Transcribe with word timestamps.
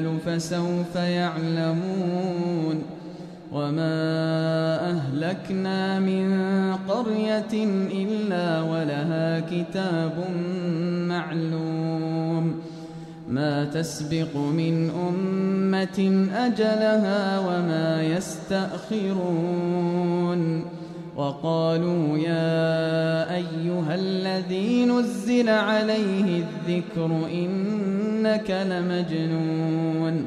الأمل 0.00 0.20
فسوف 0.20 0.96
يعلمون 0.96 2.82
وما 3.52 4.90
أهلكنا 4.90 5.98
من 6.00 6.42
قرية 6.88 7.64
إلا 7.92 8.62
ولها 8.62 9.40
كتاب 9.40 10.24
معلوم 11.08 12.60
ما 13.28 13.64
تسبق 13.64 14.36
من 14.36 14.90
أمة 14.90 16.28
أجلها 16.34 17.38
وما 17.38 18.02
يستأخرون 18.02 19.50
وقالوا 21.20 22.18
يا 22.18 23.34
أيها 23.36 23.94
الذي 23.94 24.84
نزل 24.84 25.48
عليه 25.48 26.44
الذكر 26.44 27.10
إنك 27.32 28.50
لمجنون 28.50 30.26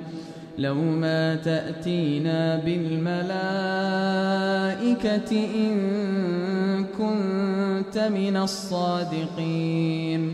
لو 0.57 0.75
ما 0.75 1.35
تأتينا 1.35 2.55
بالملائكة 2.65 3.33
إن 5.55 6.85
كنت 6.97 7.97
من 7.97 8.37
الصادقين 8.37 10.33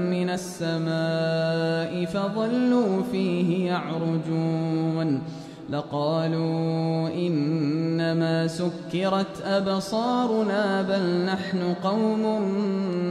السماء 0.33 2.05
فظلوا 2.05 3.03
فيه 3.11 3.67
يعرجون 3.67 5.21
لقالوا 5.69 7.07
إنما 7.07 8.47
سكرت 8.47 9.41
أبصارنا 9.45 10.81
بل 10.81 11.25
نحن 11.25 11.73
قوم 11.83 12.23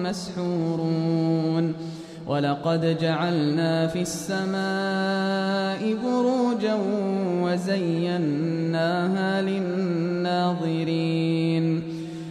مسحورون 0.03 1.75
ولقد 2.27 2.99
جعلنا 3.01 3.87
في 3.87 4.03
السماء 4.03 5.97
بروجا 6.05 6.77
وزيناها 7.43 9.43
للناظرين 9.43 11.40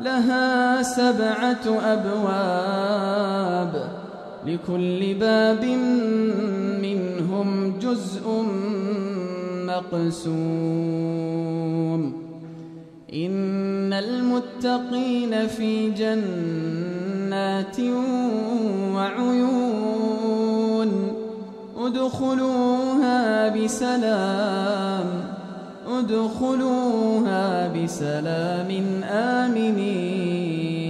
لها 0.00 0.82
سبعة 0.82 1.80
أبواب 1.84 3.72
لكل 4.46 5.14
باب 5.14 5.64
منهم 6.82 7.78
جزء 7.78 8.44
مقسوم. 9.66 10.30
إن 13.14 13.92
المتقين 13.92 15.46
في 15.46 15.90
جنات 15.90 17.80
وعيون. 18.94 20.10
ادخلوها 21.78 23.48
بسلام. 23.48 25.29
ادخلوها 26.00 27.68
بسلام 27.68 28.70
آمنين. 29.04 30.80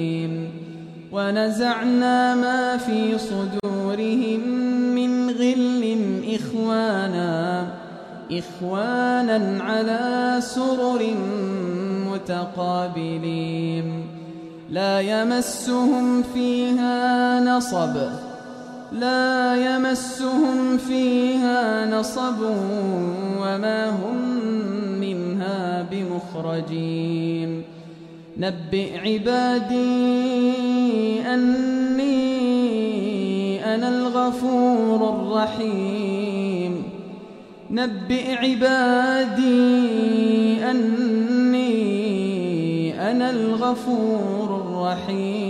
ونزعنا 1.13 2.35
ما 2.35 2.77
في 2.77 3.19
صدورهم 3.19 4.41
من 4.95 5.31
غل 5.31 5.83
إخوانا 6.35 7.67
إخوانا 8.33 9.63
على 9.63 10.37
سرر 10.41 11.03
متقابلين. 12.13 13.87
لا 14.71 15.01
يمسهم 15.01 16.23
فيها 16.23 17.41
نصب. 17.41 18.30
لا 18.93 19.57
يمسهم 19.57 20.79
فيها 20.79 21.87
نصب 21.99 22.41
وما 23.43 23.91
هم 23.91 24.17
منها 25.01 25.87
بمخرجين. 25.91 27.63
نبئ 28.39 28.99
عبادي 28.99 29.77
أني 31.35 32.21
أنا 33.75 33.89
الغفور 33.89 35.09
الرحيم. 35.09 36.83
نبئ 37.71 38.35
عبادي 38.35 39.55
أني 40.71 41.71
أنا 43.11 43.31
الغفور 43.31 44.61
الرحيم. 44.67 45.50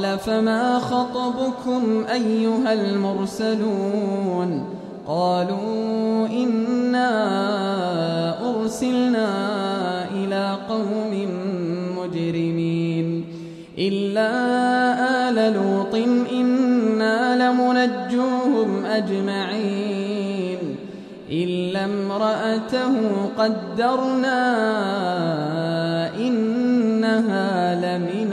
قال 0.00 0.18
فما 0.18 0.78
خطبكم 0.78 2.04
أيها 2.12 2.72
المرسلون 2.72 4.64
قالوا 5.06 6.26
إنا 6.26 7.10
أرسلنا 8.50 9.28
إلى 10.14 10.56
قوم 10.68 11.28
مجرمين 11.98 13.24
إلا 13.78 14.30
آل 15.28 15.52
لوط 15.54 15.94
إنا 16.32 17.50
لمنجوهم 17.50 18.84
أجمعين 18.84 20.58
إلا 21.30 21.84
امرأته 21.84 22.94
قدرنا 23.38 24.40
إنها 26.16 27.74
لمن 27.74 28.32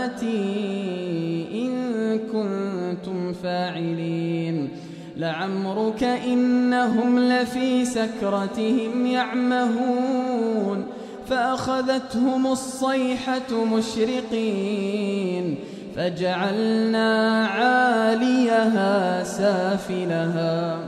لعمرك 5.21 6.03
إنهم 6.03 7.19
لفي 7.19 7.85
سكرتهم 7.85 9.05
يعمهون 9.05 10.85
فأخذتهم 11.29 12.47
الصيحة 12.47 13.65
مشرقين 13.75 15.55
فجعلنا 15.95 17.45
عاليها 17.47 19.23
سافلها 19.23 20.79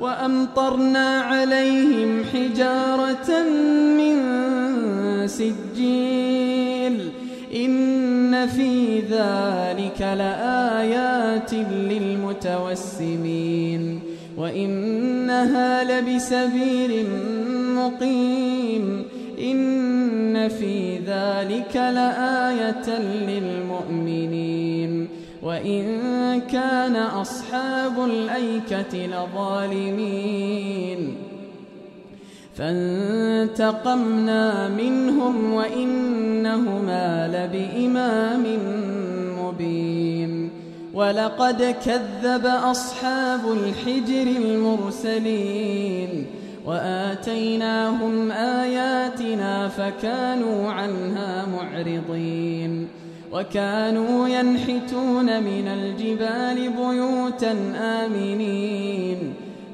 وأمطرنا 0.00 1.20
عليهم 1.20 2.24
حجارة 2.32 3.42
من 3.96 4.16
سجيل 5.26 6.51
إن 7.54 8.46
في 8.46 9.00
ذلك 9.00 10.00
لآيات 10.00 11.54
للمتوسمين 12.72 14.00
وإنها 14.38 15.84
لبسبيل 15.84 17.06
مقيم 17.76 19.04
إن 19.38 20.48
في 20.48 20.98
ذلك 20.98 21.76
لآية 21.76 22.98
للمؤمنين 23.28 25.08
وإن 25.42 26.40
كان 26.40 26.96
أصحاب 26.96 28.04
الأيكة 28.04 29.06
لظالمين 29.06 30.42
فانتقمنا 32.62 34.44
منهم 34.68 35.52
وإنهما 35.52 37.28
لبإمام 37.28 38.44
مبين. 39.38 40.50
ولقد 40.94 41.76
كذب 41.84 42.46
أصحاب 42.46 43.40
الحجر 43.52 44.26
المرسلين 44.40 46.26
وآتيناهم 46.66 48.30
آياتنا 48.32 49.68
فكانوا 49.68 50.70
عنها 50.70 51.46
معرضين. 51.46 52.88
وكانوا 53.32 54.28
ينحتون 54.28 55.42
من 55.42 55.68
الجبال 55.68 56.70
بيوتا 56.70 57.52
آمنين. 57.76 59.34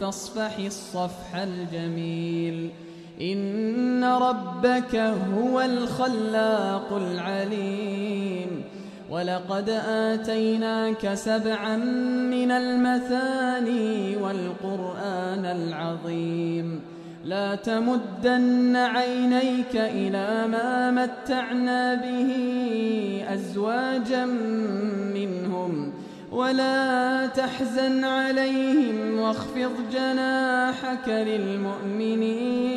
فاصفح 0.00 0.58
الصفح 0.58 1.34
الجميل. 1.34 2.70
إن 3.20 4.04
ربك 4.04 4.96
هو 5.36 5.60
الخلاق 5.60 6.92
العليم. 6.92 8.64
ولقد 9.10 9.68
آتيناك 9.86 11.14
سبعا 11.14 11.76
من 12.30 12.50
المثاني 12.50 14.16
والقرآن 14.16 15.44
العظيم. 15.44 16.80
لا 17.24 17.54
تمدن 17.54 18.76
عينيك 18.76 19.76
إلى 19.76 20.48
ما 20.48 20.90
متعنا 20.90 21.94
به 21.94 22.30
أزواجا 23.28 24.26
منهم. 25.14 25.92
ولا 26.32 27.26
تحزن 27.26 28.04
عليهم 28.04 29.18
واخفض 29.18 29.72
جناحك 29.92 31.08
للمؤمنين 31.08 32.70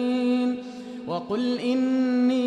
وقل 1.08 1.60
إني 1.60 2.44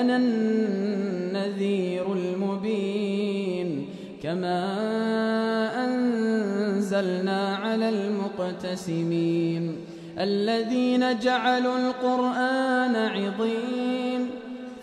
أنا 0.00 0.16
النذير 0.16 2.12
المبين 2.12 3.86
كما 4.22 4.64
أنزلنا 5.84 7.56
على 7.56 7.88
المقتسمين 7.88 9.76
الذين 10.18 11.18
جعلوا 11.18 11.78
القرآن 11.78 12.96
عظيم 12.96 13.93